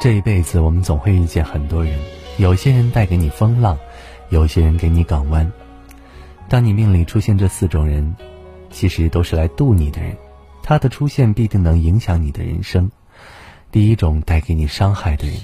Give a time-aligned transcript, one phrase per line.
[0.00, 1.98] 这一辈子，我们总会遇见很多人，
[2.36, 3.76] 有些人带给你风浪，
[4.28, 5.50] 有些人给你港湾。
[6.48, 8.14] 当你命里出现这四种人，
[8.70, 10.16] 其实都是来渡你的人，
[10.62, 12.88] 他的出现必定能影响你的人生。
[13.72, 15.36] 第一种带给你伤害的人，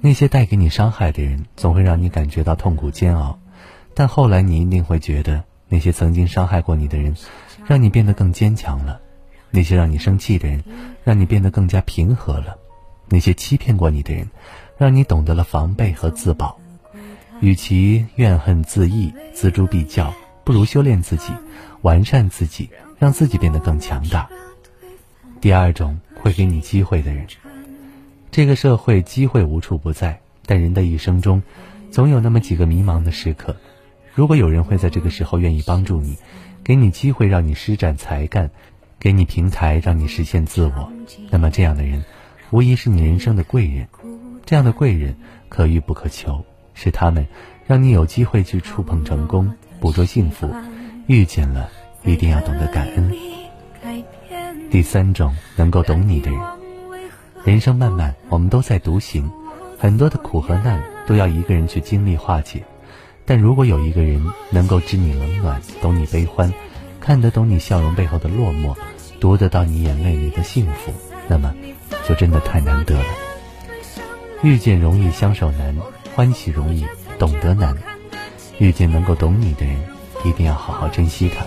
[0.00, 3.38] 那些带给你伤害的人，总会让你感觉到痛苦煎熬，
[3.94, 7.14] 但后来你一定会觉得，那些曾经伤害过你的人，
[7.64, 8.98] 让你变得更坚强了；
[9.50, 10.64] 那些让你生气的人，
[11.04, 12.58] 让你变得更加平和了。
[13.08, 14.28] 那些欺骗过你的人，
[14.78, 16.58] 让你懂得了防备和自保。
[17.40, 20.14] 与其怨恨自艾、锱铢必较，
[20.44, 21.32] 不如修炼自己，
[21.82, 24.28] 完善自己，让自己变得更强大。
[25.40, 27.26] 第二种会给你机会的人，
[28.30, 31.42] 这个社会机会无处不在，但人的一生中，
[31.90, 33.54] 总有那么几个迷茫的时刻。
[34.14, 36.16] 如果有人会在这个时候愿意帮助你，
[36.62, 38.50] 给你机会让你施展才干，
[38.98, 40.90] 给你平台让你实现自我，
[41.30, 42.02] 那么这样的人。
[42.54, 43.88] 无疑是你人生的贵人，
[44.46, 45.16] 这样的贵人
[45.48, 47.26] 可遇不可求，是他们
[47.66, 50.48] 让你有机会去触碰成功，捕捉幸福。
[51.08, 51.68] 遇见了，
[52.04, 53.12] 一定要懂得感恩。
[54.70, 56.40] 第三种能够懂你的人，
[57.44, 59.28] 人生漫漫，我们都在独行，
[59.76, 62.62] 很多的苦和难都要一个人去经历化解。
[63.24, 66.52] 但如果有一个人能够知你冷暖，懂你悲欢，
[67.00, 68.76] 看得懂你笑容背后的落寞，
[69.18, 70.92] 读得到你眼泪里的幸福，
[71.28, 71.52] 那么。
[72.06, 73.04] 就真的太难得了。
[74.42, 75.74] 遇见容易相守难，
[76.14, 76.84] 欢喜容易
[77.18, 77.74] 懂得难。
[78.58, 79.74] 遇见能够懂你的人，
[80.22, 81.46] 一定要好好珍惜他。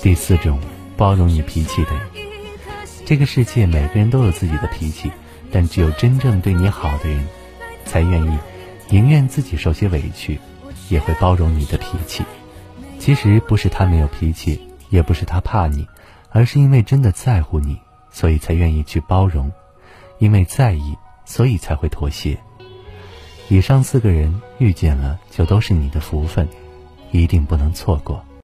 [0.00, 0.58] 第四种，
[0.96, 2.00] 包容你脾气的人。
[3.04, 5.12] 这个世界每个人都有自己的脾气，
[5.52, 7.22] 但只有真正对你好的人，
[7.84, 8.38] 才愿意，
[8.88, 10.40] 宁愿自己受些委屈，
[10.88, 12.24] 也会包容你的脾气。
[12.98, 15.86] 其实不是他没有脾气，也不是他怕你，
[16.30, 17.78] 而是因为真的在乎你。
[18.16, 19.52] 所以才愿意去包容，
[20.18, 20.96] 因为在意，
[21.26, 22.38] 所以才会妥协。
[23.50, 26.48] 以上四个人遇见了，就都是你的福分，
[27.10, 28.24] 一定不能错过。